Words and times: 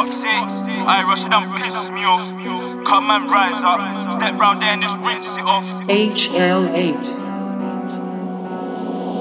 Fuck 0.00 0.12
six, 0.14 0.52
I 0.88 1.04
rush 1.06 1.26
it 1.26 1.30
and 1.30 1.54
piss 1.56 1.90
me 1.90 2.06
off. 2.06 2.86
Come 2.86 3.10
and 3.10 3.30
rise 3.30 3.60
up, 3.62 4.10
step 4.10 4.40
round 4.40 4.62
there 4.62 4.72
and 4.72 4.80
just 4.80 4.96
rinse 4.96 5.26
it 5.26 5.44
off. 5.44 5.66
HL8. 5.88 7.04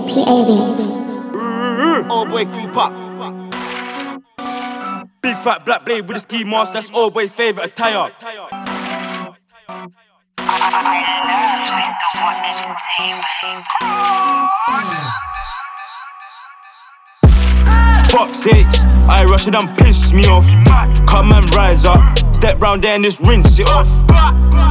PABs. 0.08 0.80
Oboy 2.10 2.46
creep 2.54 2.78
up. 2.78 2.94
Big 5.22 5.36
fat 5.36 5.66
black 5.66 5.84
blade 5.84 6.08
with 6.08 6.16
a 6.16 6.22
ski 6.22 6.46
mask, 6.46 6.72
that's 6.72 6.90
old 6.92 7.14
boy 7.14 7.28
favourite 7.28 7.72
attire. 7.72 8.14
Fuck 18.10 18.34
six, 18.34 18.84
I 19.08 19.24
rush 19.26 19.48
it 19.48 19.56
and 19.56 19.70
piss 19.78 20.12
me 20.12 20.26
off. 20.26 20.46
Come 21.08 21.32
and 21.32 21.56
rise 21.56 21.86
up, 21.86 22.02
step 22.34 22.60
round 22.60 22.84
there 22.84 22.96
and 22.96 23.04
just 23.04 23.20
rinse 23.20 23.60
it 23.60 23.70
off. 23.70 23.88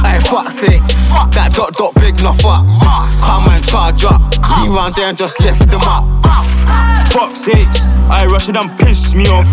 Hey, 0.05 0.19
fuck 0.19 0.47
six. 0.51 0.81
That 1.33 1.51
dot 1.53 1.73
dot 1.73 1.95
big 1.95 2.19
enough 2.19 2.45
up. 2.45 2.65
Come 3.23 3.49
and 3.49 3.65
charge 3.67 4.03
up. 4.05 4.21
Lean 4.59 4.71
round 4.71 4.95
there 4.95 5.09
and 5.09 5.17
just 5.17 5.39
lift 5.39 5.69
them 5.69 5.81
up. 5.83 6.05
Fuck 7.11 7.35
six, 7.35 7.85
I 8.09 8.25
rush 8.29 8.49
it 8.49 8.55
and 8.55 8.69
piss 8.79 9.13
me 9.13 9.25
off. 9.27 9.47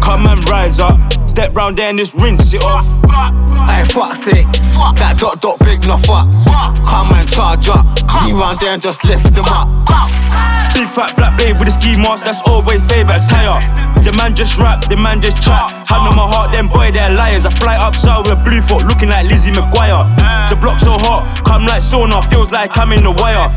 Come 0.00 0.26
and 0.26 0.48
rise 0.48 0.78
up, 0.78 0.98
step 1.32 1.54
round 1.56 1.78
there 1.78 1.88
and 1.88 1.98
just 1.98 2.12
rinse 2.12 2.52
it 2.52 2.62
off. 2.62 2.84
Hey, 3.64 3.88
fuck 3.88 4.16
six. 4.20 4.44
That 5.00 5.16
dot 5.16 5.40
dot 5.40 5.58
big 5.64 5.80
enough 5.82 6.04
fuck. 6.04 6.28
Come 6.84 7.08
and 7.16 7.24
charge 7.24 7.72
up. 7.72 7.88
Lean 8.20 8.36
round 8.36 8.60
there 8.60 8.76
and 8.76 8.82
just 8.82 9.00
lift 9.08 9.32
them 9.32 9.48
up. 9.48 9.64
Big 10.76 10.84
fat 10.92 11.16
black 11.16 11.32
babe 11.40 11.56
with 11.56 11.68
a 11.68 11.70
ski 11.72 11.96
mask, 11.96 12.28
that's 12.28 12.44
always 12.44 12.84
favourite 12.84 13.16
attire. 13.16 13.56
The 14.04 14.12
man 14.20 14.36
just 14.36 14.60
rap, 14.60 14.84
the 14.92 14.96
man 14.96 15.24
just 15.24 15.40
chat. 15.40 15.72
Hand 15.88 16.04
on 16.04 16.12
my 16.12 16.28
heart, 16.28 16.52
them 16.52 16.68
boy, 16.68 16.92
they're 16.92 17.08
liars. 17.08 17.46
I 17.46 17.50
fly 17.50 17.76
upside 17.80 18.28
with 18.28 18.36
a 18.36 18.40
blue 18.44 18.60
foot, 18.60 18.84
looking 18.84 19.08
like 19.08 19.24
Lizzie 19.24 19.52
McGuire. 19.52 20.04
The 20.52 20.56
block 20.60 20.80
so 20.80 20.92
hot, 21.08 21.24
come 21.48 21.64
like 21.64 21.80
sauna, 21.80 22.20
feels 22.28 22.52
like 22.52 22.76
I'm 22.76 22.92
in 22.92 23.04
the 23.04 23.12
wire. 23.12 23.48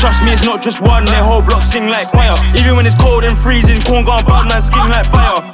Trust 0.00 0.24
me, 0.24 0.32
it's 0.32 0.46
not 0.48 0.62
just 0.62 0.80
one, 0.80 1.04
their 1.04 1.22
whole 1.22 1.42
block 1.42 1.60
sing 1.60 1.88
like 1.92 2.08
choir. 2.08 2.32
Even 2.56 2.76
when 2.76 2.86
it's 2.86 2.96
cold 2.96 3.24
and 3.24 3.36
freezing, 3.36 3.82
corn 3.84 4.06
gone 4.06 4.24
bad 4.24 4.48
man 4.48 4.62
skin 4.62 4.88
like 4.88 5.04
fire. 5.12 5.47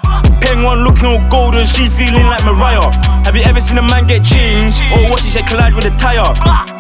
One 0.65 0.83
looking 0.83 1.05
all 1.05 1.21
golden, 1.29 1.67
she 1.67 1.91
feeling 1.91 2.25
like 2.25 2.43
Mariah. 2.45 2.81
Have 3.25 3.37
you 3.37 3.43
ever 3.43 3.61
seen 3.61 3.77
a 3.77 3.83
man 3.83 4.07
get 4.07 4.25
changed? 4.25 4.81
Or 4.93 5.05
what 5.11 5.21
she 5.21 5.29
said 5.29 5.47
collide 5.47 5.75
with 5.75 5.85
a 5.85 5.91
tire? 5.99 6.25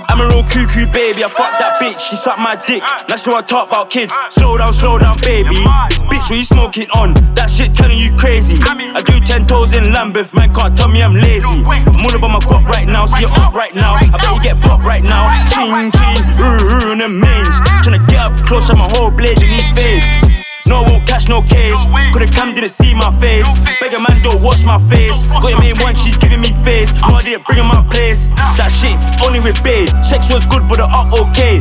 I'm 0.09 0.21
a 0.21 0.27
real 0.27 0.43
cuckoo 0.43 0.87
baby, 0.87 1.23
I 1.23 1.29
fuck 1.29 1.53
that 1.59 1.79
bitch, 1.81 2.01
she 2.01 2.17
suck 2.17 2.39
my 2.39 2.57
dick. 2.67 2.83
That's 3.09 3.27
what 3.27 3.45
I 3.45 3.47
talk 3.47 3.69
about 3.69 3.91
kids. 3.91 4.13
Slow 4.31 4.57
down, 4.57 4.73
slow 4.73 4.99
down, 4.99 5.19
baby. 5.21 5.57
Bitch, 6.09 6.31
what 6.31 6.39
you 6.39 6.45
smoking 6.45 6.89
on? 6.91 7.13
That 7.35 7.51
shit 7.51 7.77
turning 7.77 7.99
you 7.99 8.17
crazy. 8.17 8.57
I 8.65 9.03
do 9.05 9.21
ten 9.21 9.47
toes 9.47 9.75
in 9.75 9.93
Lambeth, 9.93 10.33
man 10.33 10.55
can't 10.55 10.75
tell 10.75 10.89
me 10.89 11.03
I'm 11.03 11.15
lazy. 11.15 11.47
I'm 11.47 12.01
all 12.01 12.17
about 12.17 12.31
my 12.31 12.39
guap 12.41 12.65
right 12.65 12.89
now, 12.89 13.05
see 13.05 13.25
it 13.25 13.31
up 13.33 13.53
right 13.53 13.75
now. 13.75 13.95
I 13.95 14.09
bet 14.09 14.33
you 14.33 14.43
get 14.43 14.61
popped 14.63 14.85
right 14.85 15.05
now. 15.05 15.29
Ching, 15.53 15.93
ching, 15.93 16.25
ooh, 16.41 16.89
ooh, 16.89 16.93
in 16.93 16.98
the 16.98 17.09
mains. 17.09 17.57
Tryna 17.85 18.01
get 18.09 18.21
up 18.21 18.33
close, 18.47 18.71
I'm 18.71 18.81
a 18.81 18.89
whole 18.97 19.11
blazing 19.11 19.51
face. 19.77 20.34
No, 20.67 20.83
I 20.83 20.91
won't 20.91 21.07
catch 21.07 21.29
no 21.29 21.43
case. 21.43 21.79
Could've 22.12 22.33
come, 22.33 22.55
didn't 22.55 22.70
see 22.70 22.95
my 22.95 23.12
face. 23.20 23.47
Beg 23.81 23.93
a 23.93 24.01
man, 24.01 24.23
don't 24.23 24.43
watch 24.43 24.65
my 24.65 24.81
face. 24.89 25.25
Got 25.29 25.51
your 25.51 25.61
main 25.61 25.77
one, 25.84 25.95
she's 25.95 26.17
giving 26.17 26.41
me 26.41 26.53
face. 26.65 26.91
No 27.03 27.17
idea, 27.17 27.39
bring 27.41 27.59
in 27.59 27.67
my 27.67 27.84
place. 27.91 28.29
That 28.57 28.73
shit, 28.73 28.97
only 29.27 29.41
with 29.41 29.62
babe. 29.62 29.89
Sex 30.03 30.33
was 30.33 30.47
good, 30.47 30.67
but 30.69 30.79
the 30.81 30.89
art 30.89 31.12
okay. 31.20 31.61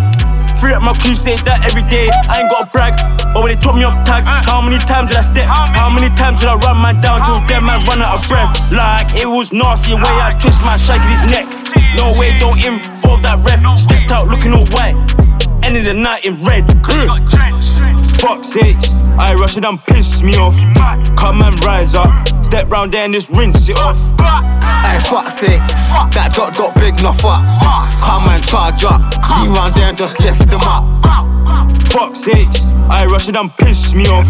Free 0.64 0.72
up 0.72 0.82
my 0.82 0.96
crew, 0.96 1.16
say 1.16 1.36
that 1.44 1.68
every 1.68 1.84
day. 1.92 2.08
I 2.32 2.40
ain't 2.40 2.50
gotta 2.50 2.72
brag, 2.72 2.96
but 3.36 3.44
when 3.44 3.52
they 3.52 3.60
took 3.60 3.76
me 3.76 3.84
off 3.84 4.00
tag, 4.08 4.24
how 4.24 4.62
many 4.62 4.80
times 4.80 5.12
did 5.12 5.20
I 5.20 5.26
step? 5.28 5.48
How 5.52 5.92
many 5.92 6.08
times 6.16 6.40
did 6.40 6.48
I 6.48 6.56
run 6.56 6.80
man 6.80 7.02
down 7.02 7.26
till 7.28 7.44
dead 7.44 7.60
man 7.60 7.84
run 7.84 8.00
out 8.00 8.24
of 8.24 8.28
breath? 8.32 8.56
Like 8.72 9.12
it 9.20 9.28
was 9.28 9.52
nasty 9.52 9.92
the 9.92 9.98
way 10.00 10.16
I 10.16 10.32
kissed 10.40 10.64
my 10.64 10.78
shaggy 10.80 11.12
his 11.12 11.24
neck. 11.28 11.44
No 12.00 12.16
way, 12.16 12.40
don't 12.40 12.56
involve 12.56 13.22
that 13.28 13.44
ref. 13.44 13.60
Stepped 13.78 14.12
out 14.12 14.30
looking 14.30 14.54
all 14.54 14.66
white. 14.72 14.96
Ended 15.64 15.86
the 15.86 15.94
night 15.94 16.24
in 16.24 16.42
red. 16.44 16.64
Fuck 18.24 18.46
six, 18.46 18.94
I 19.20 19.36
rush 19.38 19.58
it 19.58 19.66
and 19.66 19.78
piss 19.84 20.24
me 20.24 20.34
off. 20.38 20.56
Come 21.18 21.42
and 21.42 21.66
rise 21.66 21.94
up, 21.94 22.10
step 22.42 22.70
round 22.72 22.94
there 22.94 23.04
and 23.04 23.14
just 23.14 23.28
rinse 23.30 23.68
it 23.68 23.78
off. 23.82 24.00
Hey, 24.88 24.98
fuck 25.12 25.28
six. 25.28 25.60
That 26.16 26.32
dot 26.34 26.56
dot 26.56 26.74
big 26.76 26.98
enough 27.02 27.20
fuck. 27.20 27.44
Come 28.00 28.30
and 28.32 28.42
charge 28.48 28.86
up. 28.86 29.02
Lean 29.28 29.52
round 29.52 29.76
there 29.76 29.90
and 29.90 29.98
just 29.98 30.22
lift 30.22 30.48
them 30.48 30.62
up. 30.64 30.88
Fuck 31.92 32.16
six, 32.16 32.64
I 32.88 33.06
rush 33.12 33.28
it 33.28 33.36
and 33.36 33.52
piss 33.58 33.94
me 33.94 34.06
off. 34.08 34.30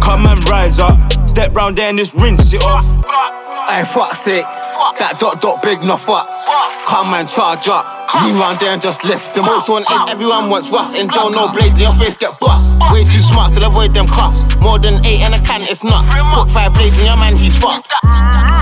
Come 0.00 0.24
and 0.24 0.42
rise 0.48 0.78
up, 0.78 0.96
step 1.28 1.54
round 1.54 1.76
there 1.76 1.90
and 1.90 1.98
just 1.98 2.14
rinse 2.14 2.54
it 2.54 2.64
off. 2.64 2.86
Hey, 3.68 3.84
fuck 3.84 4.16
six. 4.16 4.46
That 4.98 5.18
dot 5.20 5.42
dot 5.42 5.62
big 5.62 5.82
enough 5.82 6.06
fuck. 6.06 6.32
Come 6.88 7.12
and 7.12 7.28
charge 7.28 7.68
up. 7.68 7.84
Lean 8.24 8.38
round 8.40 8.60
there 8.60 8.72
and 8.72 8.80
just 8.80 9.04
lift 9.04 9.34
them 9.34 9.44
up. 9.44 9.50
Most 9.50 9.68
one 9.68 9.82
is 9.82 10.08
everyone 10.08 10.48
wants 10.48 10.70
rust 10.70 10.96
in 10.96 11.06
jail, 11.10 11.28
no 11.28 11.52
blade 11.52 11.72
in 11.72 11.80
your 11.80 11.92
face 11.92 12.16
get 12.16 12.40
bust. 12.40 12.75
Way 12.92 13.04
too 13.04 13.20
smart, 13.20 13.52
still 13.52 13.64
avoid 13.64 13.94
them 13.94 14.06
cuffs. 14.06 14.56
More 14.60 14.78
than 14.78 15.04
eight 15.04 15.20
and 15.20 15.34
a 15.34 15.40
can, 15.40 15.62
it's 15.62 15.82
nuts. 15.82 16.08
Put 16.34 16.48
five 16.50 16.72
blades 16.74 16.98
in 16.98 17.06
your 17.06 17.16
man, 17.16 17.36
he's 17.36 17.56
fucked. 17.56 17.92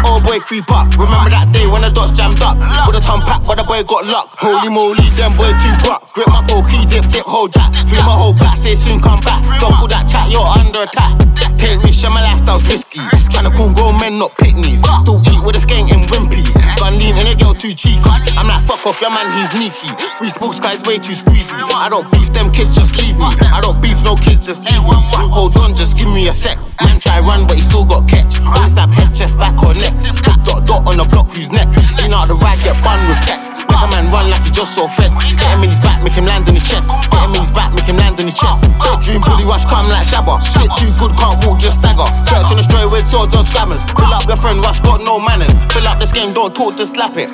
Oh 0.07 0.21
boy, 0.25 0.39
creep 0.41 0.71
up. 0.71 0.93
Remember 0.99 1.31
that 1.31 1.53
day 1.53 1.67
when 1.67 1.83
the 1.83 1.91
dots 1.91 2.13
jammed 2.13 2.41
up? 2.41 2.59
With 2.87 2.97
a 2.97 3.03
ton 3.05 3.21
pack, 3.23 3.43
but 3.45 3.57
the 3.57 3.65
boy 3.65 3.83
got 3.85 4.07
luck. 4.07 4.29
Holy 4.37 4.69
moly, 4.69 5.05
them 5.17 5.37
boy 5.37 5.53
too 5.65 5.73
buck. 5.85 6.13
Grip 6.13 6.29
my 6.29 6.45
pokey, 6.47 6.85
dip, 6.87 7.09
dip, 7.09 7.25
hold 7.25 7.53
that. 7.55 7.73
Feel 7.89 8.05
my 8.05 8.13
whole 8.13 8.35
back, 8.35 8.59
say 8.59 8.75
soon 8.75 9.01
come 9.01 9.21
back. 9.21 9.41
Don't 9.61 9.75
pull 9.81 9.89
that 9.89 10.09
chat, 10.09 10.31
you're 10.31 10.45
under 10.45 10.85
attack. 10.85 11.17
Take 11.57 11.83
risks, 11.83 12.05
and 12.05 12.13
my 12.13 12.21
lifestyle's 12.21 12.65
risky. 12.69 13.01
Tryna 13.33 13.57
cool 13.57 13.73
grown 13.73 13.97
men, 13.99 14.19
not 14.19 14.37
picnics. 14.37 14.85
Still 15.01 15.19
eat 15.27 15.43
with 15.43 15.57
a 15.57 15.63
skank 15.65 15.91
and 15.91 16.04
girl 17.55 17.61
too 17.61 17.75
cheeky. 17.75 18.01
I'm 18.37 18.49
like, 18.49 18.65
fuck 18.67 18.85
off, 18.87 19.01
your 19.01 19.11
man, 19.11 19.31
he's 19.39 19.51
sneaky. 19.51 19.89
Free 20.19 20.29
sports 20.29 20.61
guys 20.61 20.83
way 20.83 20.99
too 20.99 21.13
squeezy. 21.13 21.55
I 21.75 21.89
don't 21.89 22.11
beef 22.13 22.33
them 22.33 22.53
kids, 22.53 22.75
just 22.75 23.01
leave 23.03 23.17
me. 23.17 23.25
I 23.25 23.61
don't 23.61 23.81
beef 23.81 24.03
no 24.05 24.17
kids, 24.17 24.47
just 24.47 24.63
leave 24.65 24.83
me. 24.83 24.97
Hold 25.31 25.57
on, 25.57 25.75
just 25.75 25.97
give 25.97 26.09
me 26.09 26.29
a 26.29 26.35
sec. 26.35 26.59
Man 26.83 27.01
try 27.01 27.21
run, 27.21 27.47
but 27.47 27.57
he 27.57 27.63
still 27.63 27.85
got 27.85 28.09
catch. 28.09 28.41
Always 28.41 28.73
stab 28.73 28.91
head, 28.91 29.15
chest, 29.15 29.39
back 29.39 29.63
or 29.63 29.75
neck. 29.75 29.95
Dot 30.23 30.45
dot 30.45 30.67
dot 30.67 30.87
on 30.87 30.97
the 30.99 31.07
block, 31.11 31.31
who's 31.35 31.51
next? 31.51 31.79
Lean 32.03 32.13
out 32.13 32.29
the 32.29 32.35
ride, 32.35 32.59
get 32.65 32.77
bun 32.83 32.99
with 33.09 33.21
text. 33.23 33.51
Make 33.65 33.81
a 33.81 33.87
man 33.91 34.11
run 34.13 34.31
like 34.31 34.45
he 34.45 34.51
just 34.51 34.75
saw 34.75 34.87
feds. 34.89 35.15
Get 35.25 35.51
him 35.51 35.63
in 35.63 35.71
his 35.71 35.79
back, 35.79 36.03
make 36.03 36.15
him 36.15 36.27
land 36.27 36.49
on 36.49 36.55
his 36.55 36.67
chest. 36.67 36.89
Get 37.11 37.23
him 37.23 37.35
in 37.35 37.41
his 37.41 37.51
back, 37.51 37.73
make 37.75 37.87
him 37.87 37.97
land 37.97 38.19
on 38.19 38.27
his 38.27 38.35
chest. 38.35 38.67
Dream 39.03 39.21
bully 39.21 39.45
rush, 39.45 39.65
come 39.67 39.89
like 39.89 40.07
Shabba. 40.07 40.41
Shit 40.43 40.71
too 40.79 40.91
good, 40.99 41.17
can't 41.19 41.39
walk, 41.47 41.59
just 41.59 41.79
stagger. 41.79 42.07
With 43.05 43.11
swords 43.11 43.35
on 43.35 43.45
scammers. 43.45 43.87
Pull 43.95 44.13
up 44.13 44.27
your 44.27 44.37
friend, 44.37 44.61
rush, 44.61 44.81
got 44.81 45.01
no 45.03 45.19
manners. 45.19 45.53
Fill 45.73 45.87
up 45.87 46.01
this 46.01 46.13
game, 46.13 46.33
don't 46.33 46.55
talk, 46.55 46.77
just 46.77 46.95
slap 46.95 47.17
it. 47.17 47.31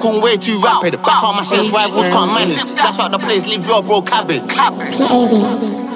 Cool 0.00 0.20
way 0.20 0.36
too 0.36 0.60
rapid. 0.60 1.00
Back 1.02 1.22
on 1.22 1.36
my 1.36 1.42
shit, 1.42 1.70
rivals 1.72 2.08
can't 2.08 2.32
manage. 2.32 2.64
That's 2.74 2.98
out 2.98 3.10
the 3.10 3.18
place, 3.18 3.46
leave 3.46 3.66
your 3.66 3.82
bro 3.82 4.02
cabbage. 4.02 4.42
PABs. 4.42 5.87